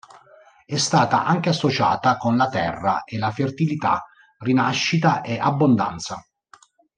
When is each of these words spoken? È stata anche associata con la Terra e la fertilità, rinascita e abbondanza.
È 0.65 0.77
stata 0.77 1.25
anche 1.25 1.49
associata 1.49 2.17
con 2.17 2.35
la 2.35 2.49
Terra 2.49 3.03
e 3.03 3.19
la 3.19 3.29
fertilità, 3.29 4.03
rinascita 4.39 5.21
e 5.21 5.37
abbondanza. 5.37 6.25